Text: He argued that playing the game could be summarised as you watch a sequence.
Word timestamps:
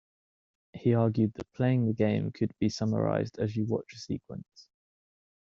He 0.73 0.95
argued 0.95 1.33
that 1.35 1.53
playing 1.53 1.85
the 1.85 1.93
game 1.93 2.31
could 2.31 2.55
be 2.59 2.69
summarised 2.69 3.37
as 3.37 3.55
you 3.55 3.67
watch 3.67 3.93
a 3.93 3.99
sequence. 3.99 4.67